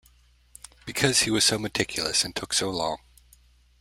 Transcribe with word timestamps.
Because 0.87 1.19
he 1.19 1.29
was 1.29 1.43
so 1.45 1.59
meticulous 1.59 2.23
and 2.23 2.35
took 2.35 2.53
so 2.53 2.71
long. 2.71 2.97